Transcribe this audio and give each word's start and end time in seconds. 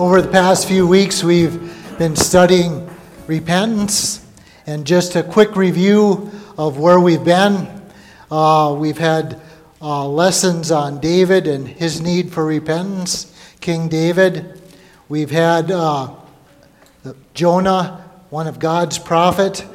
Over 0.00 0.22
the 0.22 0.28
past 0.28 0.66
few 0.66 0.86
weeks, 0.86 1.22
we've 1.22 1.60
been 1.98 2.16
studying 2.16 2.88
repentance. 3.26 4.26
And 4.66 4.86
just 4.86 5.14
a 5.14 5.22
quick 5.22 5.56
review 5.56 6.30
of 6.56 6.78
where 6.78 6.98
we've 6.98 7.22
been. 7.22 7.68
Uh, 8.30 8.74
we've 8.78 8.96
had 8.96 9.38
uh, 9.82 10.08
lessons 10.08 10.70
on 10.70 11.00
David 11.00 11.46
and 11.46 11.68
his 11.68 12.00
need 12.00 12.32
for 12.32 12.46
repentance, 12.46 13.30
King 13.60 13.88
David. 13.88 14.62
We've 15.10 15.30
had 15.30 15.70
uh, 15.70 16.14
Jonah, 17.34 18.10
one 18.30 18.46
of 18.46 18.58
God's 18.58 18.98
prophet, 18.98 19.66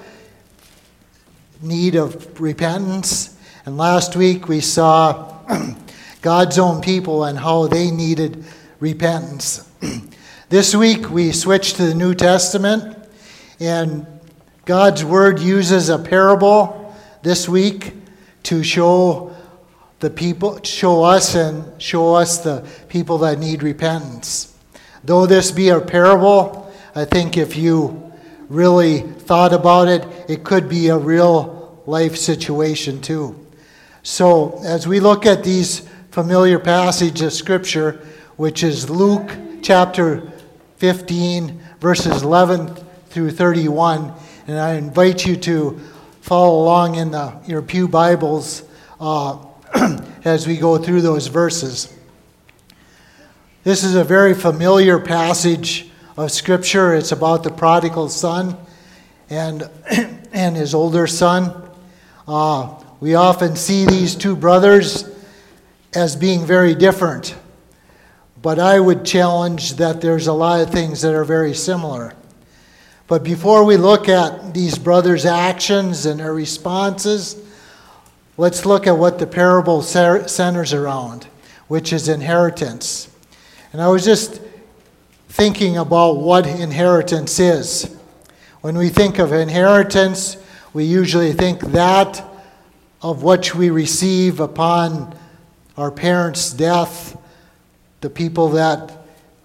need 1.62 1.94
of 1.94 2.42
repentance. 2.42 3.38
And 3.68 3.78
last 3.78 4.16
week 4.16 4.48
we 4.48 4.60
saw 4.60 5.38
God's 6.24 6.58
own 6.58 6.82
people 6.82 7.26
and 7.26 7.38
how 7.38 7.68
they 7.68 7.92
needed 7.92 8.44
repentance. 8.80 9.70
this 10.50 10.76
week 10.76 11.10
we 11.10 11.32
switch 11.32 11.74
to 11.74 11.88
the 11.88 11.96
New 11.96 12.14
Testament, 12.14 12.96
and 13.60 14.06
God's 14.66 15.04
Word 15.04 15.40
uses 15.40 15.90
a 15.90 15.98
parable 15.98 16.96
this 17.24 17.50
week 17.50 17.94
to 18.44 18.64
show 18.64 19.36
the 20.00 20.10
people, 20.12 20.62
show 20.62 21.04
us 21.04 21.34
and 21.34 21.82
show 21.82 22.14
us 22.14 22.40
the 22.40 22.68
people 22.90 23.18
that 23.20 23.40
need 23.40 23.64
repentance. 23.64 24.56
Though 25.04 25.26
this 25.26 25.52
be 25.52 25.70
a 25.70 25.80
parable, 25.80 26.72
I 26.94 27.06
think 27.06 27.38
if 27.38 27.56
you 27.56 28.14
really 28.48 29.00
thought 29.00 29.52
about 29.52 29.88
it, 29.88 30.06
it 30.30 30.44
could 30.44 30.70
be 30.70 30.90
a 30.90 30.98
real 30.98 31.82
life 31.88 32.16
situation 32.18 33.02
too. 33.02 33.48
So, 34.04 34.62
as 34.64 34.88
we 34.88 35.00
look 35.00 35.26
at 35.26 35.44
these 35.44 35.80
familiar 36.12 36.60
passages 36.60 37.22
of 37.24 37.34
Scripture, 37.34 38.06
which 38.36 38.62
is 38.62 38.92
Luke 38.92 39.32
chapter 39.64 40.32
15, 40.86 41.60
verses 41.80 42.22
11 42.22 42.76
through 43.08 43.32
31, 43.32 44.14
and 44.46 44.60
I 44.60 44.76
invite 44.76 45.26
you 45.26 45.36
to 45.38 45.80
follow 46.22 46.62
along 46.62 46.94
in 46.94 47.10
the, 47.10 47.36
your 47.48 47.64
Pew 47.64 47.88
Bibles 47.88 48.62
uh, 49.00 49.44
as 50.26 50.46
we 50.46 50.58
go 50.58 50.78
through 50.78 51.02
those 51.02 51.26
verses. 51.26 51.92
This 53.64 53.84
is 53.84 53.96
a 53.96 54.04
very 54.04 54.36
familiar 54.36 55.00
passage 55.00 55.90
of 56.18 56.30
Scripture. 56.30 56.94
It's 56.94 57.12
about 57.12 57.42
the 57.42 57.50
prodigal 57.50 58.10
son 58.10 58.56
and, 59.32 59.68
and 60.34 60.56
his 60.56 60.76
older 60.76 61.08
son. 61.08 61.68
Uh, 62.28 62.76
we 63.00 63.16
often 63.16 63.56
see 63.56 63.88
these 63.88 64.14
two 64.14 64.36
brothers 64.36 65.10
as 65.96 66.16
being 66.16 66.46
very 66.46 66.76
different, 66.76 67.36
but 68.46 68.60
I 68.60 68.80
would 68.80 69.04
challenge 69.04 69.74
that 69.78 70.02
there's 70.02 70.28
a 70.28 70.34
lot 70.34 70.62
of 70.62 70.70
things 70.70 71.02
that 71.02 71.16
are 71.16 71.24
very 71.24 71.56
similar. 71.56 72.14
But 73.08 73.24
before 73.24 73.66
we 73.66 73.76
look 73.76 74.08
at 74.08 74.54
these 74.54 74.78
brothers' 74.78 75.26
actions 75.26 76.06
and 76.06 76.20
their 76.20 76.32
responses, 76.32 77.42
let's 78.38 78.64
look 78.64 78.86
at 78.86 79.00
what 79.00 79.18
the 79.18 79.26
parable 79.26 79.82
centers 79.82 80.74
around, 80.74 81.26
which 81.68 81.92
is 81.92 82.08
inheritance. 82.08 83.10
And 83.74 83.82
I 83.82 83.88
was 83.88 84.06
just 84.06 84.40
thinking 85.30 85.78
about 85.78 86.18
what 86.18 86.46
inheritance 86.46 87.40
is. 87.40 87.98
When 88.62 88.78
we 88.78 88.90
think 88.90 89.18
of 89.18 89.34
inheritance, 89.34 90.38
we 90.72 90.84
usually 90.84 91.34
think 91.34 91.62
that 91.62 92.24
of 93.02 93.24
which 93.24 93.56
we 93.56 93.72
receive 93.72 94.40
upon 94.40 95.18
our 95.78 95.90
parents' 95.90 96.54
death, 96.54 97.20
the 98.06 98.10
people 98.12 98.50
that 98.50 98.96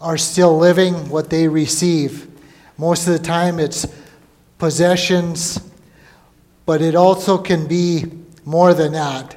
are 0.02 0.18
still 0.18 0.58
living, 0.58 0.92
what 1.08 1.30
they 1.30 1.48
receive. 1.48 2.28
Most 2.76 3.06
of 3.06 3.14
the 3.14 3.18
time, 3.18 3.58
it's 3.58 3.86
possessions, 4.58 5.58
but 6.66 6.82
it 6.82 6.94
also 6.94 7.38
can 7.38 7.66
be 7.66 8.04
more 8.44 8.74
than 8.74 8.92
that. 8.92 9.34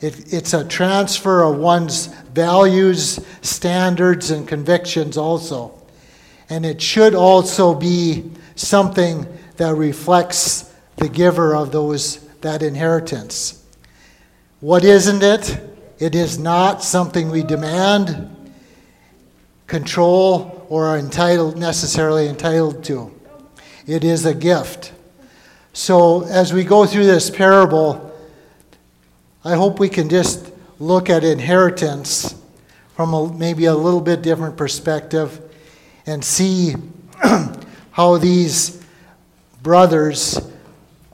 It, 0.00 0.32
it's 0.32 0.54
a 0.54 0.66
transfer 0.66 1.42
of 1.42 1.58
one's 1.58 2.06
values, 2.32 3.20
standards, 3.42 4.30
and 4.30 4.48
convictions, 4.48 5.18
also. 5.18 5.78
And 6.48 6.64
it 6.64 6.80
should 6.80 7.14
also 7.14 7.74
be 7.74 8.24
something 8.54 9.26
that 9.58 9.74
reflects 9.74 10.74
the 10.96 11.10
giver 11.10 11.54
of 11.54 11.72
those 11.72 12.20
that 12.40 12.62
inheritance. 12.62 13.62
What 14.60 14.82
isn't 14.82 15.22
it? 15.22 15.60
It 15.98 16.14
is 16.14 16.38
not 16.38 16.82
something 16.82 17.30
we 17.30 17.42
demand, 17.42 18.32
control, 19.66 20.66
or 20.68 20.86
are 20.86 20.98
entitled 20.98 21.56
necessarily 21.56 22.28
entitled 22.28 22.84
to. 22.84 23.12
It 23.86 24.04
is 24.04 24.24
a 24.24 24.34
gift. 24.34 24.92
So 25.72 26.24
as 26.24 26.52
we 26.52 26.64
go 26.64 26.86
through 26.86 27.06
this 27.06 27.30
parable, 27.30 28.14
I 29.44 29.54
hope 29.54 29.78
we 29.78 29.88
can 29.88 30.08
just 30.08 30.50
look 30.78 31.08
at 31.10 31.22
inheritance 31.22 32.34
from 32.94 33.14
a, 33.14 33.32
maybe 33.32 33.66
a 33.66 33.74
little 33.74 34.00
bit 34.00 34.22
different 34.22 34.56
perspective 34.56 35.40
and 36.06 36.24
see 36.24 36.74
how 37.92 38.16
these 38.18 38.82
brothers 39.62 40.40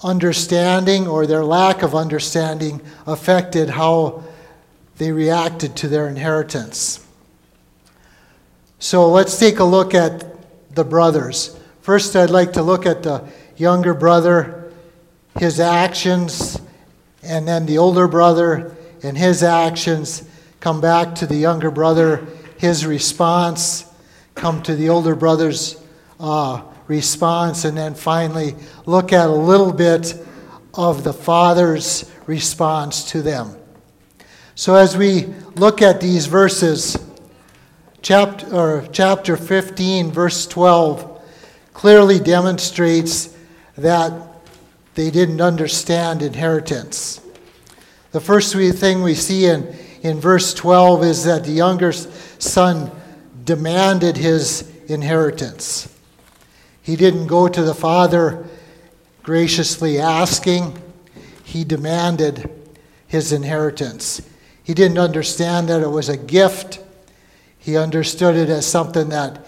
understanding 0.05 1.07
or 1.07 1.27
their 1.27 1.45
lack 1.45 1.83
of 1.83 1.95
understanding 1.95 2.81
affected 3.07 3.71
how 3.71 4.23
they 4.99 5.11
reacted 5.13 5.75
to 5.77 5.89
their 5.89 6.09
inheritance. 6.09 7.02
So 8.83 9.09
let's 9.09 9.39
take 9.39 9.61
a 9.61 9.65
look 9.65 9.95
at 9.95 10.25
the 10.75 10.83
brothers. 10.83 11.57
First, 11.83 12.17
I'd 12.17 12.31
like 12.31 12.55
to 12.55 12.65
look 12.65 12.85
at 12.85 13.05
the 13.05 13.25
younger 13.57 13.95
brother, 13.95 14.73
his 15.39 15.61
actions, 15.61 16.61
and 17.23 17.47
then 17.47 17.65
the 17.65 17.79
older 17.79 18.09
brother 18.09 18.77
and 19.05 19.17
his 19.17 19.45
actions. 19.45 20.29
Come 20.59 20.81
back 20.81 21.15
to 21.15 21.29
the 21.29 21.37
younger 21.37 21.71
brother, 21.71 22.27
his 22.59 22.85
response. 22.85 23.85
Come 24.35 24.65
to 24.65 24.75
the 24.75 24.89
older 24.89 25.15
brother's 25.15 25.81
uh, 26.19 26.63
response, 26.89 27.65
and 27.65 27.79
then 27.79 27.95
finally 27.95 28.57
look 28.85 29.13
at 29.13 29.29
a 29.29 29.33
little 29.33 29.73
bit 29.73 30.13
of 30.75 31.05
the 31.05 31.13
Father's 31.13 32.11
response 32.27 33.13
to 33.13 33.23
them. 33.23 33.57
So, 34.57 34.75
as 34.75 34.97
we 34.97 35.27
look 35.55 35.83
at 35.83 36.01
these 36.01 36.27
verses, 36.27 36.99
chapter, 38.03 38.55
or 38.55 38.87
chapter 38.93 39.37
15, 39.37 40.11
verse 40.11 40.47
12, 40.47 41.23
clearly 41.73 42.19
demonstrates 42.19 43.35
that 43.79 44.13
they 44.95 45.11
didn't 45.11 45.41
understand 45.41 46.21
inheritance. 46.21 47.21
The 48.11 48.21
first 48.21 48.55
thing 48.55 49.03
we 49.03 49.15
see 49.15 49.47
in, 49.47 49.75
in 50.03 50.21
verse 50.21 50.53
12 50.53 51.05
is 51.05 51.25
that 51.25 51.45
the 51.45 51.53
younger 51.53 51.93
son 51.93 52.91
demanded 53.45 54.17
his 54.17 54.71
inheritance. 54.89 55.89
He 56.83 56.97
didn't 56.97 57.29
go 57.29 57.49
to 57.49 57.63
the 57.63 57.75
Father 57.75 58.45
graciously 59.23 59.99
asking, 59.99 60.77
he 61.45 61.65
demanded 61.65 62.51
his 63.07 63.33
inheritance. 63.33 64.21
He 64.65 64.75
didn't 64.75 64.99
understand 64.99 65.69
that 65.69 65.81
it 65.81 65.89
was 65.89 66.09
a 66.09 66.17
gift, 66.17 66.81
he 67.63 67.77
understood 67.77 68.35
it 68.35 68.49
as 68.49 68.67
something 68.67 69.09
that 69.11 69.47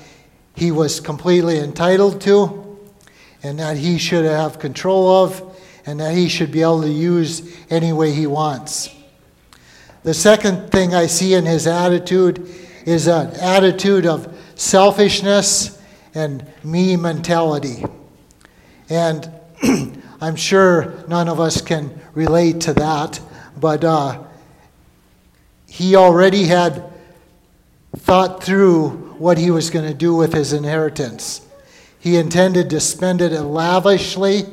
he 0.55 0.71
was 0.71 1.01
completely 1.01 1.59
entitled 1.59 2.21
to 2.23 2.79
and 3.43 3.59
that 3.59 3.77
he 3.77 3.99
should 3.99 4.25
have 4.25 4.61
control 4.61 5.25
of 5.25 5.59
and 5.85 5.99
that 5.99 6.15
he 6.15 6.29
should 6.29 6.53
be 6.53 6.63
able 6.63 6.83
to 6.83 6.89
use 6.89 7.57
any 7.71 7.93
way 7.93 8.13
he 8.13 8.27
wants. 8.27 8.89
The 10.05 10.15
second 10.15 10.71
thing 10.71 10.95
I 10.95 11.07
see 11.07 11.35
in 11.35 11.45
his 11.45 11.67
attitude 11.67 12.49
is 12.87 13.09
an 13.09 13.33
attitude 13.41 14.07
of 14.07 14.33
selfishness 14.55 15.83
and 16.15 16.47
me 16.63 16.97
mentality. 16.97 17.85
And 18.89 19.29
I'm 20.21 20.37
sure 20.37 21.05
none 21.09 21.29
of 21.29 21.41
us 21.41 21.61
can 21.61 22.01
relate 22.15 22.61
to 22.63 22.75
that, 22.75 23.21
but 23.59 23.83
uh, 23.83 24.23
he 25.67 25.97
already 25.97 26.45
had 26.45 26.94
thought 27.97 28.43
through 28.43 28.91
what 29.19 29.39
he 29.39 29.51
was 29.51 29.71
going 29.71 29.87
to 29.87 29.95
do 29.95 30.15
with 30.15 30.33
his 30.33 30.53
inheritance. 30.53 31.47
He 31.99 32.17
intended 32.17 32.71
to 32.71 32.81
spend 32.81 33.21
it 33.21 33.33
lavishly, 33.41 34.45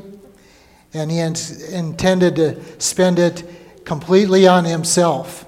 and 0.93 1.11
he 1.11 1.19
intended 1.19 2.35
to 2.37 2.81
spend 2.81 3.19
it 3.19 3.43
completely 3.85 4.47
on 4.47 4.65
himself. 4.65 5.45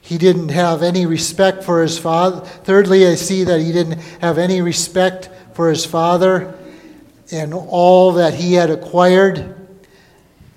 He 0.00 0.16
didn't 0.16 0.48
have 0.48 0.82
any 0.82 1.04
respect 1.04 1.62
for 1.62 1.82
his 1.82 1.98
father. 1.98 2.40
Thirdly, 2.40 3.06
I 3.06 3.14
see 3.14 3.44
that 3.44 3.60
he 3.60 3.72
didn't 3.72 4.00
have 4.20 4.38
any 4.38 4.62
respect 4.62 5.28
for 5.52 5.68
his 5.68 5.84
father 5.84 6.54
and 7.30 7.52
all 7.52 8.12
that 8.12 8.32
he 8.32 8.54
had 8.54 8.70
acquired 8.70 9.54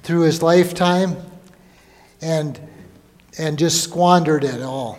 through 0.04 0.22
his 0.22 0.42
lifetime 0.42 1.18
and, 2.22 2.60
and 3.38 3.60
just 3.60 3.84
squandered 3.84 4.46
it 4.46 4.62
all. 4.62 4.98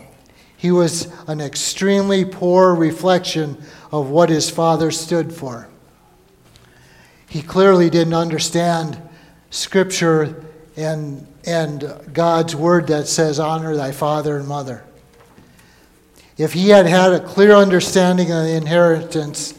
He 0.62 0.70
was 0.70 1.08
an 1.26 1.40
extremely 1.40 2.24
poor 2.24 2.72
reflection 2.72 3.60
of 3.90 4.10
what 4.10 4.30
his 4.30 4.48
father 4.48 4.92
stood 4.92 5.34
for. 5.34 5.68
He 7.28 7.42
clearly 7.42 7.90
didn't 7.90 8.14
understand 8.14 8.96
Scripture 9.50 10.44
and 10.76 11.26
and 11.44 11.92
God's 12.12 12.54
word 12.54 12.86
that 12.86 13.08
says, 13.08 13.40
Honor 13.40 13.74
thy 13.74 13.90
father 13.90 14.36
and 14.36 14.46
mother. 14.46 14.84
If 16.38 16.52
he 16.52 16.68
had 16.68 16.86
had 16.86 17.12
a 17.12 17.18
clear 17.18 17.54
understanding 17.54 18.30
of 18.30 18.44
the 18.44 18.54
inheritance, 18.54 19.54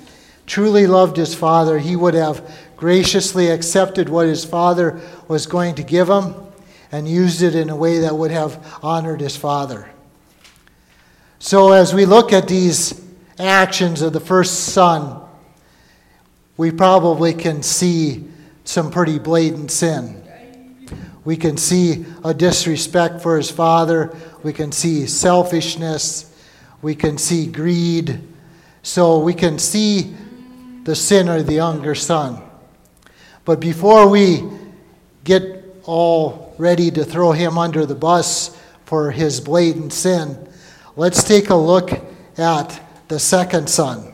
truly 0.46 0.88
loved 0.88 1.18
his 1.18 1.36
father, 1.36 1.80
he 1.80 1.98
would 1.98 2.14
have 2.14 2.50
graciously 2.78 3.50
accepted 3.50 4.08
what 4.08 4.28
his 4.28 4.46
father 4.46 5.02
was 5.28 5.48
going 5.48 5.76
to 5.76 5.84
give 5.84 6.10
him 6.10 6.34
and 6.94 7.10
used 7.10 7.42
it 7.42 7.56
in 7.56 7.70
a 7.70 7.76
way 7.76 8.00
that 8.00 8.16
would 8.16 8.32
have 8.32 8.80
honored 8.82 9.20
his 9.20 9.36
father. 9.36 9.90
So, 11.46 11.74
as 11.74 11.94
we 11.94 12.06
look 12.06 12.32
at 12.32 12.48
these 12.48 13.04
actions 13.38 14.02
of 14.02 14.14
the 14.14 14.22
first 14.22 14.68
son, 14.68 15.22
we 16.56 16.72
probably 16.72 17.34
can 17.34 17.62
see 17.64 18.24
some 18.64 18.90
pretty 18.90 19.20
blatant 19.20 19.70
sin. 19.70 20.24
We 21.26 21.36
can 21.36 21.58
see 21.58 22.06
a 22.24 22.34
disrespect 22.34 23.20
for 23.20 23.36
his 23.36 23.52
father. 23.52 24.16
We 24.42 24.54
can 24.54 24.72
see 24.72 25.06
selfishness. 25.06 26.34
We 26.82 26.96
can 26.96 27.18
see 27.18 27.48
greed. 27.48 28.22
So 28.82 29.20
we 29.20 29.34
can 29.34 29.60
see 29.60 30.16
the 30.86 30.96
sin 30.96 31.28
of 31.28 31.46
the 31.46 31.56
younger 31.56 31.94
son. 31.94 32.42
But 33.44 33.60
before 33.60 34.08
we 34.08 34.44
get 35.26 35.76
all 35.84 36.56
ready 36.58 36.90
to 36.92 37.04
throw 37.04 37.34
him 37.34 37.58
under 37.58 37.86
the 37.86 37.96
bus 37.96 38.58
for 38.86 39.12
his 39.12 39.42
blatant 39.42 39.92
sin, 39.92 40.48
let's 40.96 41.24
take 41.24 41.50
a 41.50 41.56
look 41.56 41.92
at 42.38 42.82
the 43.08 43.20
second 43.20 43.70
son. 43.70 44.14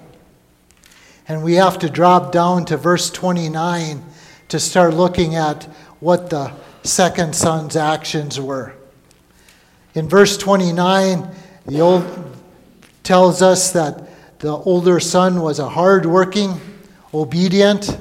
And 1.27 1.43
we 1.43 1.55
have 1.55 1.79
to 1.79 1.89
drop 1.89 2.31
down 2.31 2.65
to 2.65 2.77
verse 2.77 3.09
29 3.09 4.03
to 4.49 4.59
start 4.59 4.93
looking 4.93 5.35
at 5.35 5.63
what 5.99 6.29
the 6.29 6.51
second 6.83 7.35
son's 7.35 7.75
actions 7.75 8.39
were. 8.39 8.73
In 9.93 10.07
verse 10.09 10.37
29, 10.37 11.29
the 11.65 11.81
old 11.81 12.05
tells 13.03 13.41
us 13.41 13.71
that 13.73 14.39
the 14.39 14.51
older 14.51 14.99
son 14.99 15.41
was 15.41 15.59
a 15.59 15.69
hard-working, 15.69 16.59
obedient, 17.13 17.97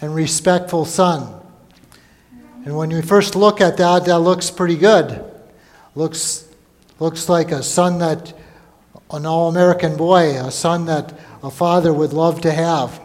and 0.00 0.14
respectful 0.14 0.84
son. 0.84 1.40
And 2.64 2.76
when 2.76 2.90
we 2.90 3.02
first 3.02 3.34
look 3.34 3.60
at 3.60 3.76
that, 3.78 4.04
that 4.04 4.20
looks 4.20 4.50
pretty 4.50 4.76
good. 4.76 5.24
Looks 5.94 6.48
looks 6.98 7.28
like 7.28 7.50
a 7.50 7.62
son 7.62 7.98
that 7.98 8.32
an 9.12 9.26
all-American 9.26 9.96
boy, 9.96 10.36
a 10.38 10.50
son 10.50 10.86
that 10.86 11.12
a 11.42 11.50
father 11.50 11.92
would 11.92 12.12
love 12.12 12.40
to 12.40 12.52
have. 12.52 13.00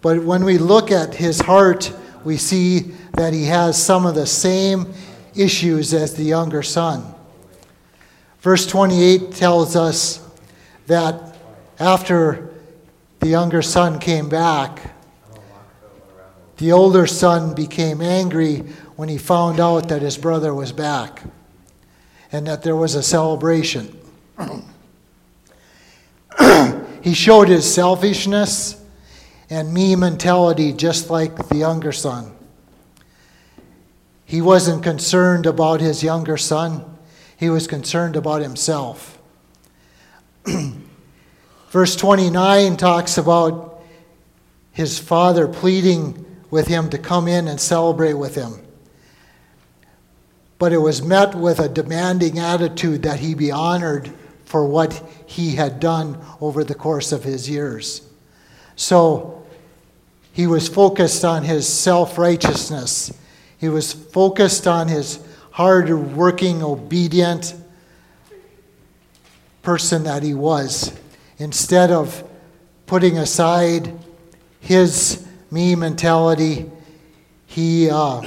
But 0.00 0.24
when 0.24 0.44
we 0.44 0.58
look 0.58 0.90
at 0.90 1.14
his 1.14 1.40
heart, 1.40 1.92
we 2.24 2.36
see 2.36 2.92
that 3.14 3.32
he 3.32 3.44
has 3.44 3.82
some 3.82 4.06
of 4.06 4.14
the 4.14 4.26
same 4.26 4.92
issues 5.34 5.92
as 5.92 6.14
the 6.14 6.24
younger 6.24 6.62
son. 6.62 7.14
Verse 8.40 8.66
28 8.66 9.32
tells 9.32 9.76
us 9.76 10.26
that 10.86 11.36
after 11.78 12.54
the 13.20 13.28
younger 13.28 13.62
son 13.62 13.98
came 13.98 14.28
back, 14.28 14.94
the 16.56 16.72
older 16.72 17.06
son 17.06 17.54
became 17.54 18.00
angry 18.00 18.58
when 18.96 19.08
he 19.08 19.18
found 19.18 19.60
out 19.60 19.88
that 19.88 20.00
his 20.00 20.16
brother 20.16 20.54
was 20.54 20.72
back 20.72 21.22
and 22.36 22.46
that 22.46 22.62
there 22.62 22.76
was 22.76 22.94
a 22.94 23.02
celebration. 23.02 23.98
he 27.02 27.14
showed 27.14 27.48
his 27.48 27.72
selfishness 27.72 28.78
and 29.48 29.72
me 29.72 29.96
mentality, 29.96 30.74
just 30.74 31.08
like 31.08 31.48
the 31.48 31.56
younger 31.56 31.92
son. 31.92 32.36
He 34.26 34.42
wasn't 34.42 34.82
concerned 34.82 35.46
about 35.46 35.80
his 35.80 36.02
younger 36.02 36.36
son, 36.36 36.84
he 37.38 37.48
was 37.48 37.66
concerned 37.66 38.16
about 38.16 38.42
himself. 38.42 39.18
Verse 41.70 41.96
29 41.96 42.76
talks 42.76 43.16
about 43.16 43.82
his 44.72 44.98
father 44.98 45.48
pleading 45.48 46.42
with 46.50 46.66
him 46.66 46.90
to 46.90 46.98
come 46.98 47.28
in 47.28 47.48
and 47.48 47.58
celebrate 47.58 48.12
with 48.12 48.34
him. 48.34 48.65
But 50.58 50.72
it 50.72 50.78
was 50.78 51.02
met 51.02 51.34
with 51.34 51.58
a 51.58 51.68
demanding 51.68 52.38
attitude 52.38 53.02
that 53.02 53.20
he 53.20 53.34
be 53.34 53.50
honored 53.50 54.10
for 54.44 54.66
what 54.66 55.02
he 55.26 55.56
had 55.56 55.80
done 55.80 56.18
over 56.40 56.64
the 56.64 56.74
course 56.74 57.12
of 57.12 57.24
his 57.24 57.50
years. 57.50 58.02
So 58.76 59.44
he 60.32 60.46
was 60.46 60.68
focused 60.68 61.24
on 61.24 61.44
his 61.44 61.66
self 61.66 62.16
righteousness. 62.18 63.12
He 63.58 63.68
was 63.68 63.92
focused 63.92 64.66
on 64.66 64.88
his 64.88 65.18
hard 65.50 65.90
working, 66.14 66.62
obedient 66.62 67.54
person 69.62 70.04
that 70.04 70.22
he 70.22 70.34
was, 70.34 70.96
instead 71.38 71.90
of 71.90 72.22
putting 72.86 73.18
aside 73.18 73.98
his 74.60 75.26
me 75.50 75.74
mentality. 75.74 76.70
He 77.46 77.90
uh, 77.90 78.20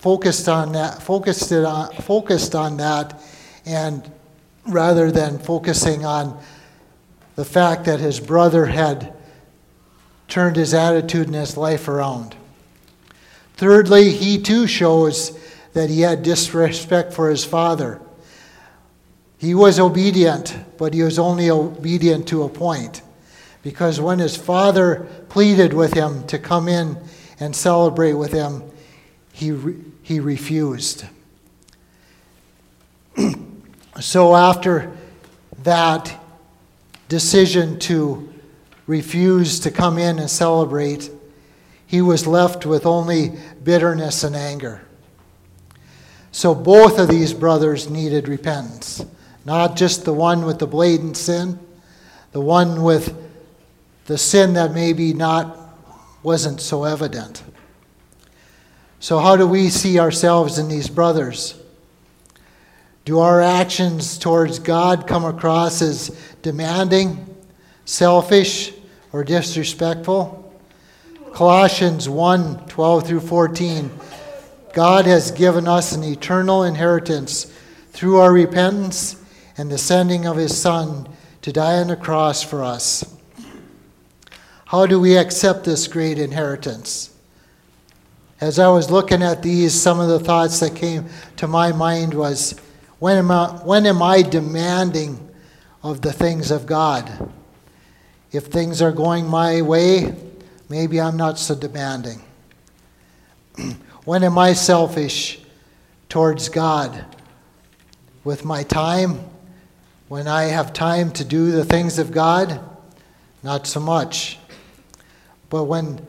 focused 0.00 0.48
on 0.48 0.72
that, 0.72 1.02
focused 1.02 1.52
it 1.52 1.64
on, 1.64 1.92
focused 1.96 2.54
on 2.54 2.78
that, 2.78 3.22
and 3.66 4.10
rather 4.66 5.10
than 5.10 5.38
focusing 5.38 6.06
on 6.06 6.40
the 7.36 7.44
fact 7.44 7.84
that 7.84 8.00
his 8.00 8.18
brother 8.18 8.66
had 8.66 9.12
turned 10.26 10.56
his 10.56 10.72
attitude 10.72 11.26
and 11.26 11.36
his 11.36 11.56
life 11.56 11.86
around. 11.86 12.34
Thirdly, 13.54 14.10
he 14.10 14.40
too 14.40 14.66
shows 14.66 15.38
that 15.74 15.90
he 15.90 16.00
had 16.00 16.22
disrespect 16.22 17.12
for 17.12 17.28
his 17.28 17.44
father. 17.44 18.00
He 19.36 19.54
was 19.54 19.78
obedient, 19.78 20.56
but 20.78 20.94
he 20.94 21.02
was 21.02 21.18
only 21.18 21.50
obedient 21.50 22.26
to 22.28 22.44
a 22.44 22.48
point. 22.48 23.02
Because 23.62 24.00
when 24.00 24.18
his 24.18 24.34
father 24.34 25.06
pleaded 25.28 25.74
with 25.74 25.92
him 25.92 26.26
to 26.28 26.38
come 26.38 26.68
in 26.68 26.96
and 27.38 27.54
celebrate 27.54 28.14
with 28.14 28.32
him, 28.32 28.62
he, 29.32 29.50
he 30.10 30.18
refused. 30.18 31.04
so 34.00 34.34
after 34.34 34.90
that 35.62 36.12
decision 37.08 37.78
to 37.78 38.28
refuse 38.88 39.60
to 39.60 39.70
come 39.70 39.98
in 39.98 40.18
and 40.18 40.28
celebrate, 40.28 41.08
he 41.86 42.02
was 42.02 42.26
left 42.26 42.66
with 42.66 42.86
only 42.86 43.38
bitterness 43.62 44.24
and 44.24 44.34
anger. 44.34 44.82
So 46.32 46.56
both 46.56 46.98
of 46.98 47.06
these 47.06 47.32
brothers 47.32 47.88
needed 47.88 48.26
repentance. 48.26 49.06
Not 49.44 49.76
just 49.76 50.04
the 50.04 50.12
one 50.12 50.44
with 50.44 50.58
the 50.58 50.66
blatant 50.66 51.18
sin, 51.18 51.56
the 52.32 52.40
one 52.40 52.82
with 52.82 53.16
the 54.06 54.18
sin 54.18 54.54
that 54.54 54.72
maybe 54.72 55.12
not 55.12 55.56
wasn't 56.24 56.60
so 56.60 56.82
evident. 56.82 57.44
So 59.00 59.18
how 59.18 59.36
do 59.36 59.46
we 59.46 59.70
see 59.70 59.98
ourselves 59.98 60.58
in 60.58 60.68
these 60.68 60.88
brothers? 60.88 61.58
Do 63.06 63.18
our 63.20 63.40
actions 63.40 64.18
towards 64.18 64.58
God 64.58 65.06
come 65.06 65.24
across 65.24 65.80
as 65.80 66.16
demanding, 66.42 67.26
selfish, 67.86 68.72
or 69.12 69.24
disrespectful. 69.24 70.36
Colossians 71.32 72.08
1 72.08 72.66
12 72.66 73.06
through 73.06 73.20
14. 73.20 73.90
God 74.74 75.06
has 75.06 75.30
given 75.30 75.66
us 75.66 75.92
an 75.92 76.04
eternal 76.04 76.62
inheritance 76.64 77.52
through 77.92 78.18
our 78.18 78.32
repentance 78.32 79.20
and 79.56 79.70
the 79.72 79.78
sending 79.78 80.26
of 80.26 80.36
His 80.36 80.56
Son 80.56 81.08
to 81.42 81.52
die 81.52 81.78
on 81.78 81.88
the 81.88 81.96
cross 81.96 82.42
for 82.42 82.62
us. 82.62 83.16
How 84.66 84.86
do 84.86 85.00
we 85.00 85.16
accept 85.16 85.64
this 85.64 85.88
great 85.88 86.18
inheritance? 86.18 87.10
As 88.40 88.58
I 88.58 88.68
was 88.68 88.90
looking 88.90 89.22
at 89.22 89.42
these, 89.42 89.80
some 89.80 90.00
of 90.00 90.08
the 90.08 90.20
thoughts 90.20 90.60
that 90.60 90.74
came 90.74 91.06
to 91.36 91.46
my 91.46 91.72
mind 91.72 92.14
was 92.14 92.58
when 92.98 93.16
am 93.16 93.30
I, 93.30 93.48
when 93.64 93.86
am 93.86 94.02
I 94.02 94.22
demanding 94.22 95.30
of 95.82 96.02
the 96.02 96.12
things 96.12 96.50
of 96.50 96.66
God. 96.66 97.30
If 98.32 98.46
things 98.46 98.82
are 98.82 98.92
going 98.92 99.26
my 99.26 99.62
way, 99.62 100.14
maybe 100.68 101.00
I'm 101.00 101.16
not 101.16 101.38
so 101.38 101.54
demanding. 101.54 102.22
when 104.04 104.22
am 104.22 104.38
I 104.38 104.52
selfish 104.52 105.40
towards 106.08 106.48
God? 106.48 107.04
With 108.22 108.44
my 108.44 108.62
time? 108.62 109.20
When 110.08 110.28
I 110.28 110.44
have 110.44 110.72
time 110.72 111.10
to 111.12 111.24
do 111.24 111.50
the 111.52 111.64
things 111.64 111.98
of 111.98 112.12
God? 112.12 112.60
Not 113.42 113.66
so 113.66 113.80
much. 113.80 114.38
But 115.48 115.64
when 115.64 116.06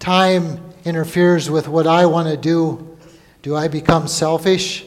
time 0.00 0.58
interferes 0.84 1.50
with 1.50 1.68
what 1.68 1.86
I 1.86 2.06
want 2.06 2.26
to 2.28 2.36
do, 2.36 2.98
do 3.42 3.54
I 3.54 3.68
become 3.68 4.08
selfish 4.08 4.84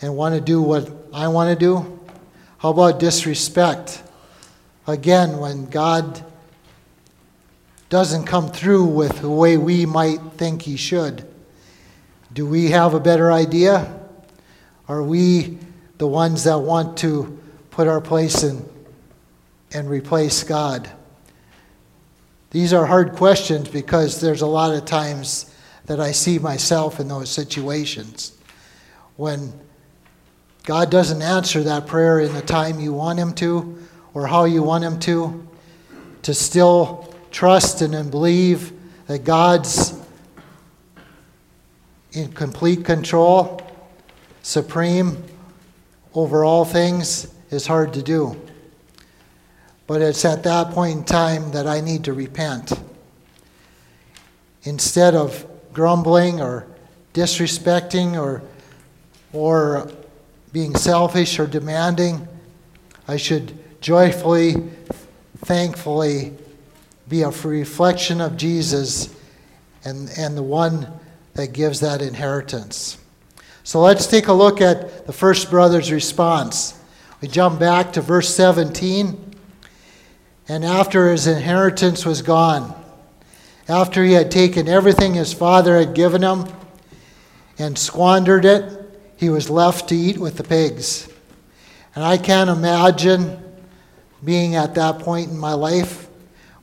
and 0.00 0.16
want 0.16 0.34
to 0.34 0.40
do 0.40 0.60
what 0.60 0.90
I 1.12 1.28
want 1.28 1.56
to 1.56 1.64
do? 1.64 2.00
How 2.58 2.70
about 2.70 2.98
disrespect? 2.98 4.02
Again, 4.86 5.38
when 5.38 5.66
God 5.66 6.24
doesn't 7.90 8.24
come 8.24 8.48
through 8.48 8.86
with 8.86 9.20
the 9.20 9.30
way 9.30 9.58
we 9.58 9.84
might 9.84 10.18
think 10.36 10.62
He 10.62 10.76
should, 10.76 11.26
do 12.32 12.46
we 12.46 12.70
have 12.70 12.94
a 12.94 13.00
better 13.00 13.30
idea? 13.30 14.00
Are 14.88 15.02
we 15.02 15.58
the 15.98 16.06
ones 16.06 16.44
that 16.44 16.58
want 16.58 16.96
to 16.98 17.38
put 17.70 17.86
our 17.86 18.00
place 18.00 18.42
in 18.42 18.66
and 19.72 19.90
replace 19.90 20.42
God? 20.42 20.90
These 22.56 22.72
are 22.72 22.86
hard 22.86 23.12
questions 23.12 23.68
because 23.68 24.18
there's 24.18 24.40
a 24.40 24.46
lot 24.46 24.72
of 24.72 24.86
times 24.86 25.54
that 25.84 26.00
I 26.00 26.12
see 26.12 26.38
myself 26.38 26.98
in 26.98 27.06
those 27.06 27.28
situations. 27.28 28.32
When 29.16 29.52
God 30.64 30.90
doesn't 30.90 31.20
answer 31.20 31.62
that 31.64 31.86
prayer 31.86 32.18
in 32.18 32.32
the 32.32 32.40
time 32.40 32.80
you 32.80 32.94
want 32.94 33.18
Him 33.18 33.34
to 33.34 33.78
or 34.14 34.26
how 34.26 34.44
you 34.44 34.62
want 34.62 34.84
Him 34.84 34.98
to, 35.00 35.46
to 36.22 36.32
still 36.32 37.14
trust 37.30 37.82
and 37.82 38.10
believe 38.10 38.72
that 39.06 39.22
God's 39.22 39.92
in 42.12 42.32
complete 42.32 42.86
control, 42.86 43.60
supreme 44.40 45.22
over 46.14 46.42
all 46.42 46.64
things, 46.64 47.34
is 47.50 47.66
hard 47.66 47.92
to 47.92 48.02
do. 48.02 48.34
But 49.86 50.02
it's 50.02 50.24
at 50.24 50.42
that 50.44 50.70
point 50.70 50.98
in 50.98 51.04
time 51.04 51.52
that 51.52 51.66
I 51.66 51.80
need 51.80 52.04
to 52.04 52.12
repent. 52.12 52.72
Instead 54.64 55.14
of 55.14 55.46
grumbling 55.72 56.40
or 56.40 56.66
disrespecting 57.14 58.20
or, 58.20 58.42
or 59.32 59.90
being 60.52 60.74
selfish 60.74 61.38
or 61.38 61.46
demanding, 61.46 62.26
I 63.06 63.16
should 63.16 63.56
joyfully, 63.80 64.54
thankfully 65.38 66.32
be 67.08 67.22
a 67.22 67.30
reflection 67.30 68.20
of 68.20 68.36
Jesus 68.36 69.14
and, 69.84 70.10
and 70.18 70.36
the 70.36 70.42
one 70.42 70.88
that 71.34 71.52
gives 71.52 71.80
that 71.80 72.02
inheritance. 72.02 72.98
So 73.62 73.80
let's 73.80 74.06
take 74.06 74.28
a 74.28 74.32
look 74.32 74.60
at 74.60 75.06
the 75.06 75.12
first 75.12 75.50
brother's 75.50 75.92
response. 75.92 76.80
We 77.20 77.28
jump 77.28 77.60
back 77.60 77.92
to 77.92 78.00
verse 78.00 78.34
17. 78.34 79.25
And 80.48 80.64
after 80.64 81.10
his 81.10 81.26
inheritance 81.26 82.06
was 82.06 82.22
gone, 82.22 82.74
after 83.68 84.04
he 84.04 84.12
had 84.12 84.30
taken 84.30 84.68
everything 84.68 85.14
his 85.14 85.32
father 85.32 85.76
had 85.78 85.94
given 85.94 86.22
him 86.22 86.44
and 87.58 87.76
squandered 87.76 88.44
it, 88.44 88.72
he 89.16 89.28
was 89.28 89.50
left 89.50 89.88
to 89.88 89.96
eat 89.96 90.18
with 90.18 90.36
the 90.36 90.44
pigs. 90.44 91.08
And 91.94 92.04
I 92.04 92.16
can't 92.16 92.50
imagine 92.50 93.42
being 94.22 94.54
at 94.54 94.74
that 94.74 95.00
point 95.00 95.30
in 95.30 95.38
my 95.38 95.54
life 95.54 96.06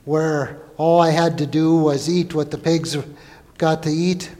where 0.04 0.62
all 0.76 1.00
I 1.00 1.10
had 1.10 1.38
to 1.38 1.46
do 1.46 1.76
was 1.76 2.08
eat 2.08 2.34
what 2.34 2.50
the 2.50 2.58
pigs 2.58 2.96
got 3.58 3.82
to 3.82 3.90
eat. 3.90 4.30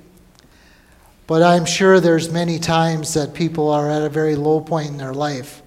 But 1.27 1.43
I'm 1.43 1.65
sure 1.65 2.01
there's 2.01 2.31
many 2.31 2.59
times 2.59 3.15
that 3.15 3.35
people 3.35 3.71
are 3.71 3.91
at 3.91 4.03
a 4.03 4.09
very 4.09 4.37
low 4.37 4.61
point 4.61 4.89
in 4.89 4.97
their 4.97 5.15
life. 5.15 5.63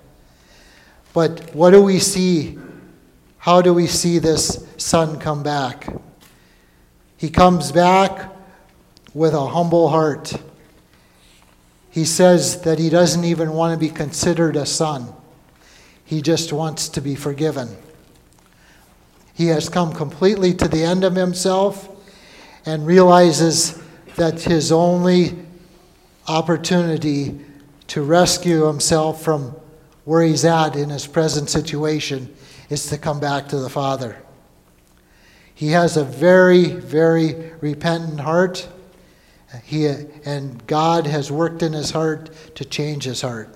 But 1.13 1.53
what 1.55 1.71
do 1.71 1.81
we 1.81 1.99
see 1.99 2.57
how 3.47 3.61
do 3.61 3.73
we 3.73 3.87
see 3.87 4.19
this 4.19 4.67
son 4.75 5.17
come 5.21 5.41
back? 5.41 5.87
He 7.15 7.29
comes 7.29 7.71
back 7.71 8.29
with 9.13 9.33
a 9.33 9.47
humble 9.47 9.87
heart. 9.87 10.33
He 11.89 12.03
says 12.03 12.59
that 12.63 12.77
he 12.77 12.89
doesn't 12.89 13.23
even 13.23 13.53
want 13.53 13.71
to 13.71 13.79
be 13.79 13.89
considered 13.89 14.57
a 14.57 14.65
son, 14.65 15.13
he 16.03 16.21
just 16.21 16.51
wants 16.51 16.89
to 16.89 16.99
be 16.99 17.15
forgiven. 17.15 17.69
He 19.33 19.47
has 19.47 19.69
come 19.69 19.93
completely 19.93 20.53
to 20.55 20.67
the 20.67 20.83
end 20.83 21.05
of 21.05 21.15
himself 21.15 21.87
and 22.65 22.85
realizes 22.85 23.81
that 24.17 24.41
his 24.41 24.73
only 24.73 25.37
opportunity 26.27 27.39
to 27.87 28.03
rescue 28.03 28.65
himself 28.65 29.23
from 29.23 29.55
where 30.03 30.21
he's 30.21 30.43
at 30.43 30.75
in 30.75 30.89
his 30.89 31.07
present 31.07 31.49
situation 31.49 32.35
is 32.69 32.87
to 32.87 32.97
come 32.97 33.19
back 33.19 33.47
to 33.49 33.57
the 33.57 33.69
Father. 33.69 34.17
He 35.53 35.69
has 35.69 35.97
a 35.97 36.03
very, 36.03 36.65
very 36.65 37.51
repentant 37.61 38.19
heart. 38.19 38.67
He, 39.63 39.85
and 39.87 40.65
God 40.67 41.07
has 41.07 41.31
worked 41.31 41.63
in 41.63 41.73
his 41.73 41.91
heart 41.91 42.29
to 42.55 42.65
change 42.65 43.05
his 43.05 43.21
heart. 43.21 43.55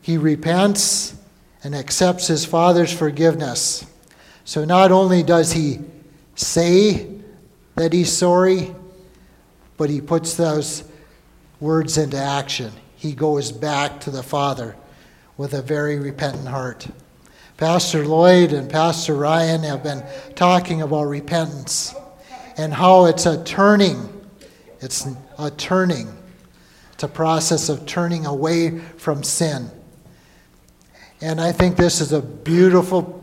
He 0.00 0.18
repents 0.18 1.14
and 1.62 1.74
accepts 1.74 2.26
his 2.26 2.44
Father's 2.44 2.92
forgiveness. 2.92 3.86
So 4.44 4.64
not 4.64 4.90
only 4.90 5.22
does 5.22 5.52
he 5.52 5.78
say 6.34 7.08
that 7.76 7.92
he's 7.92 8.12
sorry, 8.12 8.74
but 9.76 9.88
he 9.88 10.00
puts 10.00 10.34
those 10.34 10.84
words 11.60 11.96
into 11.96 12.18
action. 12.18 12.72
He 12.96 13.12
goes 13.12 13.52
back 13.52 14.00
to 14.00 14.10
the 14.10 14.22
Father 14.22 14.76
with 15.36 15.54
a 15.54 15.62
very 15.62 15.98
repentant 15.98 16.48
heart. 16.48 16.86
Pastor 17.56 18.06
Lloyd 18.06 18.52
and 18.52 18.70
Pastor 18.70 19.14
Ryan 19.14 19.62
have 19.62 19.82
been 19.82 20.04
talking 20.34 20.82
about 20.82 21.04
repentance 21.04 21.94
and 22.56 22.74
how 22.74 23.06
it's 23.06 23.26
a 23.26 23.42
turning. 23.44 24.08
It's 24.80 25.06
a 25.38 25.50
turning. 25.52 26.08
It's 26.92 27.02
a 27.02 27.08
process 27.08 27.68
of 27.68 27.86
turning 27.86 28.26
away 28.26 28.78
from 28.78 29.22
sin. 29.22 29.70
And 31.20 31.40
I 31.40 31.52
think 31.52 31.76
this 31.76 32.00
is 32.00 32.12
a 32.12 32.20
beautiful 32.20 33.20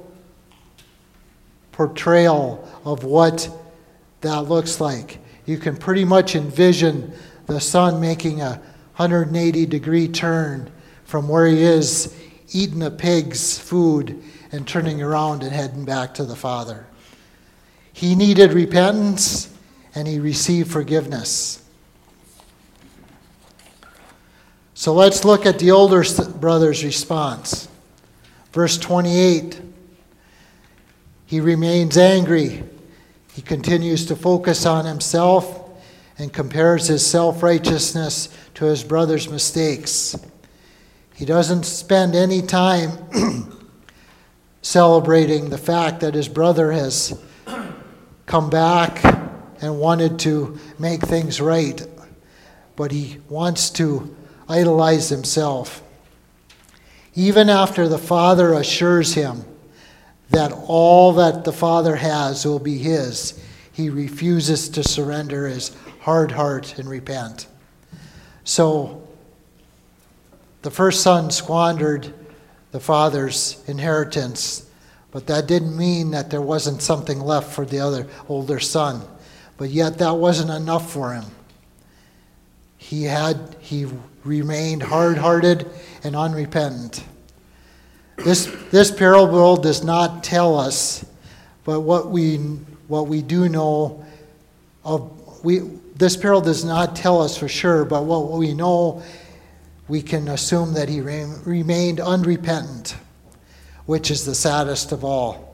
portrayal 1.71 2.67
of 2.85 3.03
what 3.03 3.49
that 4.21 4.41
looks 4.41 4.81
like. 4.81 5.19
You 5.45 5.57
can 5.57 5.75
pretty 5.75 6.05
much 6.05 6.35
envision 6.35 7.13
the 7.47 7.59
son 7.59 7.99
making 7.99 8.41
a 8.41 8.61
180 8.95 9.65
degree 9.65 10.07
turn 10.07 10.71
from 11.11 11.27
where 11.27 11.45
he 11.45 11.61
is 11.61 12.15
eating 12.53 12.81
a 12.81 12.89
pig's 12.89 13.59
food 13.59 14.23
and 14.53 14.65
turning 14.65 15.01
around 15.01 15.43
and 15.43 15.51
heading 15.51 15.83
back 15.83 16.13
to 16.13 16.23
the 16.23 16.37
Father. 16.37 16.85
He 17.91 18.15
needed 18.15 18.53
repentance 18.53 19.53
and 19.93 20.07
he 20.07 20.19
received 20.19 20.71
forgiveness. 20.71 21.61
So 24.73 24.93
let's 24.93 25.25
look 25.25 25.45
at 25.45 25.59
the 25.59 25.71
older 25.71 26.01
brother's 26.39 26.81
response. 26.81 27.67
Verse 28.53 28.77
28 28.77 29.59
he 31.25 31.41
remains 31.41 31.97
angry. 31.97 32.63
He 33.33 33.41
continues 33.41 34.05
to 34.05 34.15
focus 34.15 34.65
on 34.65 34.85
himself 34.85 35.69
and 36.17 36.31
compares 36.31 36.87
his 36.87 37.05
self 37.05 37.43
righteousness 37.43 38.29
to 38.55 38.65
his 38.65 38.83
brother's 38.83 39.29
mistakes. 39.29 40.15
He 41.21 41.27
doesn't 41.27 41.65
spend 41.65 42.15
any 42.15 42.41
time 42.41 42.97
celebrating 44.63 45.51
the 45.51 45.57
fact 45.59 45.99
that 45.99 46.15
his 46.15 46.27
brother 46.27 46.71
has 46.71 47.15
come 48.25 48.49
back 48.49 49.03
and 49.61 49.77
wanted 49.79 50.17
to 50.21 50.57
make 50.79 51.03
things 51.03 51.39
right, 51.39 51.85
but 52.75 52.91
he 52.91 53.19
wants 53.29 53.69
to 53.69 54.15
idolize 54.49 55.09
himself. 55.09 55.83
Even 57.13 57.51
after 57.51 57.87
the 57.87 57.99
father 57.99 58.55
assures 58.55 59.13
him 59.13 59.45
that 60.31 60.51
all 60.51 61.13
that 61.13 61.43
the 61.43 61.53
father 61.53 61.97
has 61.97 62.47
will 62.47 62.57
be 62.57 62.79
his, 62.79 63.39
he 63.71 63.91
refuses 63.91 64.69
to 64.69 64.83
surrender 64.83 65.47
his 65.47 65.69
hard 65.99 66.31
heart 66.31 66.79
and 66.79 66.89
repent. 66.89 67.45
So 68.43 69.07
the 70.61 70.71
first 70.71 71.01
son 71.01 71.31
squandered 71.31 72.13
the 72.71 72.79
father's 72.79 73.63
inheritance, 73.67 74.69
but 75.11 75.27
that 75.27 75.47
didn't 75.47 75.75
mean 75.75 76.11
that 76.11 76.29
there 76.29 76.41
wasn't 76.41 76.81
something 76.81 77.19
left 77.19 77.51
for 77.53 77.65
the 77.65 77.79
other 77.79 78.07
older 78.29 78.59
son. 78.59 79.01
But 79.57 79.69
yet 79.69 79.97
that 79.97 80.11
wasn't 80.11 80.51
enough 80.51 80.91
for 80.91 81.13
him. 81.13 81.25
He 82.77 83.03
had 83.03 83.55
he 83.59 83.87
remained 84.23 84.83
hard-hearted 84.83 85.69
and 86.03 86.15
unrepentant. 86.15 87.03
This, 88.17 88.45
this 88.71 88.91
parable 88.91 89.57
does 89.57 89.83
not 89.83 90.23
tell 90.23 90.57
us, 90.57 91.05
but 91.63 91.81
what 91.81 92.09
we, 92.09 92.37
what 92.87 93.07
we 93.07 93.21
do 93.21 93.49
know 93.49 94.05
of, 94.83 95.43
we, 95.43 95.59
this 95.95 96.15
parable 96.17 96.41
does 96.41 96.63
not 96.63 96.95
tell 96.95 97.21
us 97.21 97.35
for 97.35 97.47
sure, 97.47 97.83
but 97.83 98.03
what 98.03 98.31
we 98.31 98.53
know, 98.53 99.01
we 99.87 100.01
can 100.01 100.27
assume 100.27 100.73
that 100.73 100.89
he 100.89 101.01
re- 101.01 101.25
remained 101.45 101.99
unrepentant, 101.99 102.95
which 103.85 104.09
is 104.09 104.25
the 104.25 104.35
saddest 104.35 104.91
of 104.91 105.03
all. 105.03 105.51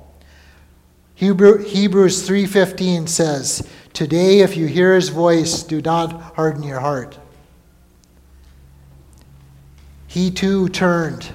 Hebrew, 1.16 1.64
Hebrews 1.64 2.22
3:15 2.28 3.08
says, 3.08 3.64
"Today 3.94 4.42
if 4.42 4.56
you 4.56 4.68
hear 4.68 4.94
his 4.94 5.10
voice, 5.10 5.64
do 5.64 5.82
not 5.82 6.36
harden 6.36 6.62
your 6.62 6.80
heart." 6.80 7.18
He 10.06 10.30
too 10.30 10.70
turned. 10.70 11.30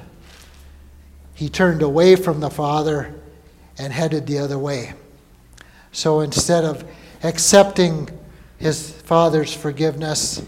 He 1.35 1.49
turned 1.49 1.83
away 1.83 2.15
from 2.15 2.41
the 2.41 2.51
Father 2.51 3.15
and 3.79 3.93
headed 3.93 4.27
the 4.27 4.39
other 4.39 4.59
way. 4.59 4.95
So 5.91 6.21
instead 6.21 6.65
of 6.65 6.85
accepting 7.23 8.09
his 8.59 8.91
Father's 8.91 9.53
forgiveness, 9.53 10.43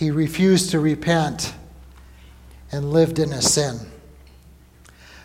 he 0.00 0.10
refused 0.10 0.70
to 0.70 0.80
repent 0.80 1.52
and 2.72 2.90
lived 2.90 3.18
in 3.18 3.34
a 3.34 3.42
sin. 3.42 3.78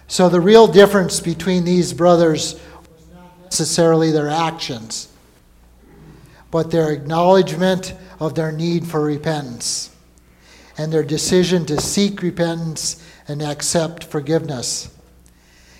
So 0.09 0.27
the 0.27 0.41
real 0.41 0.67
difference 0.67 1.21
between 1.21 1.63
these 1.63 1.93
brothers 1.93 2.55
was 2.91 3.07
not 3.13 3.41
necessarily 3.41 4.11
their 4.11 4.27
actions, 4.27 5.07
but 6.51 6.71
their 6.71 6.91
acknowledgement 6.91 7.95
of 8.19 8.35
their 8.35 8.51
need 8.51 8.85
for 8.85 8.99
repentance 8.99 9.95
and 10.77 10.91
their 10.91 11.05
decision 11.05 11.65
to 11.67 11.79
seek 11.79 12.21
repentance 12.21 13.01
and 13.29 13.41
accept 13.41 14.03
forgiveness. 14.03 14.93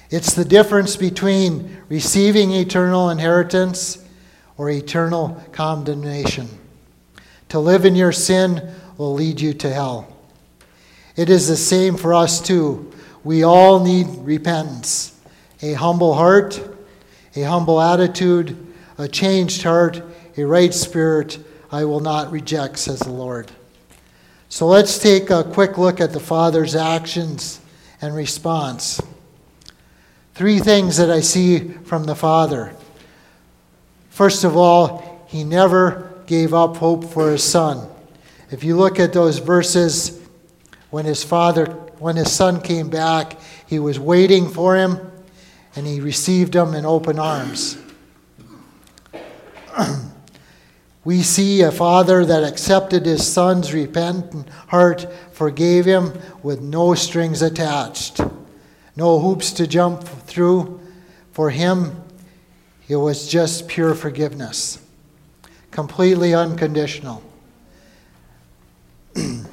It's 0.10 0.34
the 0.34 0.46
difference 0.46 0.96
between 0.96 1.82
receiving 1.90 2.54
eternal 2.54 3.10
inheritance 3.10 4.02
or 4.56 4.70
eternal 4.70 5.44
condemnation. 5.52 6.48
To 7.50 7.60
live 7.60 7.86
in 7.86 7.96
your 7.96 8.14
sin 8.14 8.74
will 8.98 9.14
lead 9.14 9.40
you 9.42 9.54
to 9.54 9.72
hell. 9.72 10.08
It 11.16 11.30
is 11.30 11.48
the 11.48 11.58
same 11.58 11.96
for 11.98 12.14
us 12.14 12.42
too. 12.42 12.92
We 13.24 13.44
all 13.44 13.84
need 13.84 14.08
repentance, 14.20 15.20
a 15.62 15.74
humble 15.74 16.14
heart, 16.14 16.62
a 17.36 17.42
humble 17.42 17.82
attitude, 17.82 18.56
a 18.98 19.08
changed 19.08 19.64
heart, 19.64 20.02
a 20.38 20.44
right 20.44 20.74
spirit 20.74 21.40
I 21.72 21.86
will 21.86 22.00
not 22.00 22.32
reject, 22.32 22.78
says 22.78 23.00
the 23.00 23.12
Lord. 23.12 23.52
So 24.50 24.68
let's 24.68 25.00
take 25.00 25.30
a 25.30 25.44
quick 25.44 25.78
look 25.78 26.00
at 26.00 26.14
the 26.14 26.20
Father's 26.20 26.76
actions 26.76 27.60
and 28.02 28.16
response. 28.16 29.02
Three 30.34 30.60
things 30.60 30.98
that 30.98 31.10
I 31.10 31.22
see 31.22 31.60
from 31.60 32.04
the 32.06 32.16
Father. 32.16 32.76
First 34.10 34.44
of 34.44 34.56
all, 34.56 35.26
he 35.28 35.44
never 35.44 36.14
gave 36.28 36.54
up 36.54 36.78
hope 36.78 37.06
for 37.06 37.32
his 37.32 37.44
son. 37.44 37.90
If 38.52 38.64
you 38.64 38.78
look 38.78 39.00
at 39.00 39.14
those 39.14 39.40
verses, 39.40 40.22
when 40.92 41.06
his 41.06 41.24
father, 41.24 41.66
when 42.00 42.16
his 42.16 42.32
son 42.32 42.62
came 42.62 42.90
back, 42.90 43.40
he 43.68 43.80
was 43.80 44.00
waiting 44.00 44.50
for 44.50 44.76
him 44.76 45.12
and 45.76 45.86
he 45.86 46.00
received 46.00 46.56
him 46.56 46.74
in 46.74 46.86
open 46.86 47.20
arms. 47.20 47.78
We 51.06 51.22
see 51.22 51.62
a 51.62 51.72
father 51.72 52.26
that 52.26 52.44
accepted 52.44 53.06
his 53.06 53.32
son's 53.32 53.72
repentant 53.72 54.50
heart, 54.70 55.06
forgave 55.32 55.86
him 55.86 56.14
with 56.42 56.62
no 56.62 56.96
strings 56.96 57.44
attached, 57.44 58.20
no 58.96 59.20
hoops 59.20 59.54
to 59.54 59.68
jump 59.68 60.04
through. 60.04 60.80
For 61.32 61.52
him, 61.52 62.02
it 62.88 62.96
was 62.96 63.28
just 63.28 63.68
pure 63.68 63.94
forgiveness, 63.94 64.80
completely 65.70 66.34
unconditional. 66.34 67.22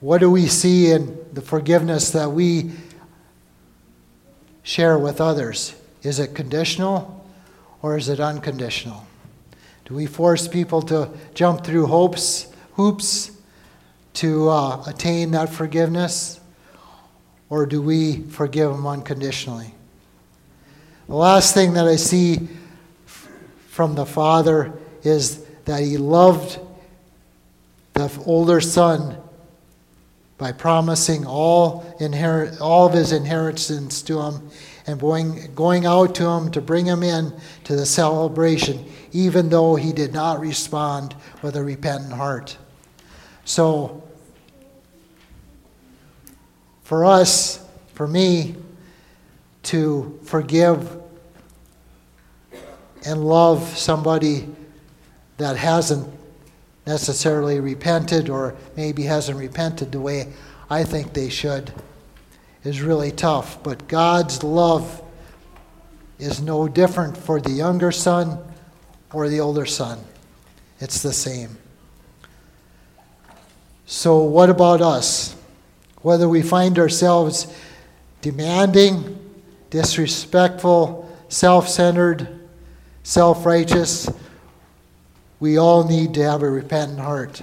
what 0.00 0.18
do 0.18 0.30
we 0.30 0.46
see 0.46 0.90
in 0.90 1.18
the 1.32 1.42
forgiveness 1.42 2.10
that 2.10 2.30
we 2.32 2.70
share 4.62 4.98
with 4.98 5.20
others? 5.20 5.74
Is 6.02 6.18
it 6.18 6.34
conditional? 6.34 7.14
or 7.84 7.98
is 7.98 8.08
it 8.08 8.18
unconditional? 8.18 9.06
Do 9.84 9.94
we 9.94 10.06
force 10.06 10.48
people 10.48 10.80
to 10.80 11.10
jump 11.34 11.64
through 11.64 11.84
hopes, 11.84 12.50
hoops 12.72 13.30
to 14.14 14.48
uh, 14.48 14.82
attain 14.86 15.32
that 15.32 15.50
forgiveness? 15.50 16.40
Or 17.50 17.66
do 17.66 17.82
we 17.82 18.22
forgive 18.22 18.70
them 18.70 18.86
unconditionally? 18.86 19.74
The 21.08 21.14
last 21.14 21.52
thing 21.52 21.74
that 21.74 21.86
I 21.86 21.96
see 21.96 22.48
from 23.66 23.96
the 23.96 24.06
Father 24.06 24.72
is 25.02 25.44
that 25.64 25.80
He 25.82 25.96
loved 25.96 26.58
the 27.94 28.12
older 28.26 28.60
son 28.60 29.16
by 30.36 30.52
promising 30.52 31.24
all, 31.26 31.84
inherit, 32.00 32.60
all 32.60 32.86
of 32.86 32.92
his 32.92 33.12
inheritance 33.12 34.02
to 34.02 34.20
him 34.20 34.50
and 34.86 35.00
going, 35.00 35.54
going 35.54 35.86
out 35.86 36.14
to 36.16 36.28
him 36.28 36.50
to 36.50 36.60
bring 36.60 36.84
him 36.84 37.02
in 37.02 37.32
to 37.62 37.76
the 37.76 37.86
celebration, 37.86 38.84
even 39.12 39.48
though 39.48 39.76
he 39.76 39.92
did 39.92 40.12
not 40.12 40.40
respond 40.40 41.14
with 41.40 41.56
a 41.56 41.62
repentant 41.62 42.12
heart. 42.12 42.58
So, 43.44 44.02
for 46.82 47.04
us, 47.04 47.64
for 47.94 48.08
me, 48.08 48.56
to 49.62 50.18
forgive 50.24 51.00
and 53.06 53.24
love 53.24 53.62
somebody 53.78 54.48
that 55.38 55.56
hasn't 55.56 56.08
necessarily 56.86 57.60
repented 57.60 58.28
or 58.28 58.54
maybe 58.76 59.04
hasn't 59.04 59.38
repented 59.38 59.92
the 59.92 60.00
way 60.00 60.32
I 60.68 60.84
think 60.84 61.12
they 61.12 61.28
should 61.28 61.72
is 62.62 62.80
really 62.80 63.10
tough. 63.10 63.62
But 63.62 63.88
God's 63.88 64.42
love 64.42 65.02
is 66.18 66.40
no 66.40 66.68
different 66.68 67.16
for 67.16 67.40
the 67.40 67.50
younger 67.50 67.92
son 67.92 68.38
or 69.12 69.28
the 69.28 69.40
older 69.40 69.66
son, 69.66 70.00
it's 70.80 71.02
the 71.02 71.12
same. 71.12 71.56
So, 73.86 74.22
what 74.24 74.50
about 74.50 74.80
us? 74.80 75.36
Whether 76.02 76.28
we 76.28 76.42
find 76.42 76.78
ourselves 76.78 77.46
demanding, 78.22 79.18
disrespectful, 79.70 81.16
self 81.28 81.68
centered, 81.68 82.40
self 83.02 83.46
righteous, 83.46 84.08
we 85.44 85.58
all 85.58 85.86
need 85.86 86.14
to 86.14 86.22
have 86.22 86.42
a 86.42 86.48
repentant 86.48 86.98
heart. 86.98 87.42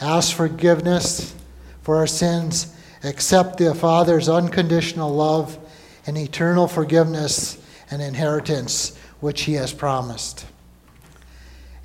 Ask 0.00 0.34
forgiveness 0.34 1.34
for 1.82 1.96
our 1.96 2.06
sins 2.06 2.74
accept 3.04 3.58
the 3.58 3.74
Father's 3.74 4.26
unconditional 4.26 5.14
love 5.14 5.58
and 6.06 6.16
eternal 6.16 6.66
forgiveness 6.66 7.62
and 7.90 8.00
inheritance 8.00 8.96
which 9.20 9.42
He 9.42 9.52
has 9.52 9.74
promised. 9.74 10.46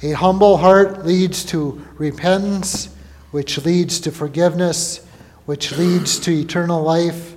A 0.01 0.11
humble 0.11 0.55
heart 0.55 1.05
leads 1.05 1.43
to 1.47 1.85
repentance, 1.97 2.87
which 3.31 3.57
leads 3.65 3.99
to 3.99 4.09
forgiveness, 4.09 5.05
which 5.45 5.77
leads 5.77 6.17
to 6.21 6.31
eternal 6.31 6.81
life. 6.81 7.35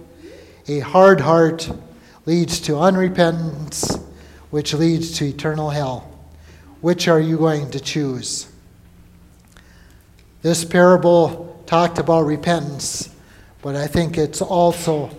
A 0.68 0.78
hard 0.78 1.20
heart 1.20 1.68
leads 2.26 2.60
to 2.60 2.74
unrepentance, 2.74 4.00
which 4.50 4.72
leads 4.72 5.18
to 5.18 5.24
eternal 5.24 5.70
hell. 5.70 6.15
Which 6.86 7.08
are 7.08 7.18
you 7.18 7.36
going 7.36 7.72
to 7.72 7.80
choose? 7.80 8.46
This 10.42 10.64
parable 10.64 11.60
talked 11.66 11.98
about 11.98 12.26
repentance 12.26 13.10
but 13.60 13.74
I 13.74 13.88
think 13.88 14.16
it's 14.16 14.40
also 14.40 15.10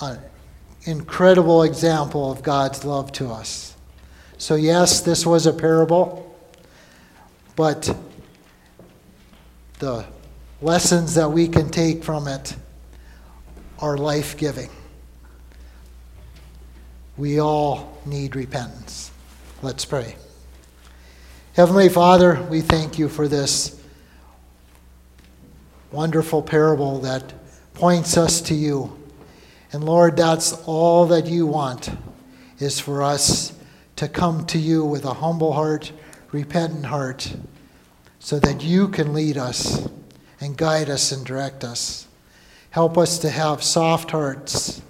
an 0.00 0.18
incredible 0.82 1.62
example 1.62 2.32
of 2.32 2.42
God's 2.42 2.84
love 2.84 3.12
to 3.12 3.28
us. 3.28 3.76
So, 4.36 4.56
yes, 4.56 5.00
this 5.02 5.24
was 5.24 5.46
a 5.46 5.52
parable, 5.52 6.36
but 7.54 7.96
the 9.78 10.04
lessons 10.60 11.14
that 11.14 11.30
we 11.30 11.46
can 11.46 11.70
take 11.70 12.02
from 12.02 12.26
it 12.26 12.56
are 13.78 13.96
life 13.96 14.36
giving. 14.36 14.70
We 17.16 17.40
all 17.40 17.96
need 18.04 18.34
repentance. 18.34 19.12
Let's 19.62 19.84
pray. 19.84 20.16
Heavenly 21.54 21.90
Father, 21.90 22.42
we 22.48 22.62
thank 22.62 22.98
you 22.98 23.10
for 23.10 23.28
this 23.28 23.78
wonderful 25.90 26.40
parable 26.40 27.00
that 27.00 27.34
points 27.74 28.16
us 28.16 28.40
to 28.40 28.54
you. 28.54 28.98
And 29.70 29.84
Lord, 29.84 30.16
that's 30.16 30.54
all 30.64 31.04
that 31.08 31.26
you 31.26 31.44
want 31.46 31.90
is 32.58 32.80
for 32.80 33.02
us 33.02 33.52
to 33.96 34.08
come 34.08 34.46
to 34.46 34.58
you 34.58 34.82
with 34.82 35.04
a 35.04 35.12
humble 35.12 35.52
heart, 35.52 35.92
repentant 36.30 36.86
heart, 36.86 37.36
so 38.18 38.38
that 38.38 38.62
you 38.62 38.88
can 38.88 39.12
lead 39.12 39.36
us 39.36 39.86
and 40.40 40.56
guide 40.56 40.88
us 40.88 41.12
and 41.12 41.22
direct 41.22 41.64
us. 41.64 42.08
Help 42.70 42.96
us 42.96 43.18
to 43.18 43.28
have 43.28 43.62
soft 43.62 44.12
hearts. 44.12 44.80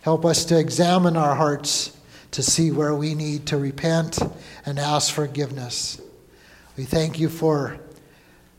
Help 0.00 0.24
us 0.24 0.44
to 0.46 0.58
examine 0.58 1.16
our 1.16 1.36
hearts 1.36 1.96
to 2.32 2.42
see 2.42 2.70
where 2.70 2.94
we 2.94 3.14
need 3.14 3.46
to 3.46 3.56
repent 3.56 4.18
and 4.64 4.78
ask 4.78 5.12
forgiveness. 5.12 6.00
We 6.76 6.84
thank 6.84 7.18
you 7.18 7.28
for 7.28 7.78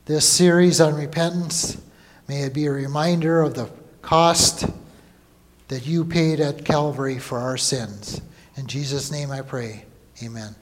this 0.05 0.27
series 0.27 0.81
on 0.81 0.95
repentance. 0.95 1.81
May 2.27 2.43
it 2.43 2.53
be 2.53 2.65
a 2.65 2.71
reminder 2.71 3.41
of 3.41 3.53
the 3.53 3.69
cost 4.01 4.65
that 5.69 5.85
you 5.85 6.03
paid 6.03 6.39
at 6.39 6.65
Calvary 6.65 7.17
for 7.17 7.39
our 7.39 7.57
sins. 7.57 8.21
In 8.57 8.67
Jesus' 8.67 9.11
name 9.11 9.31
I 9.31 9.41
pray. 9.41 9.85
Amen. 10.21 10.55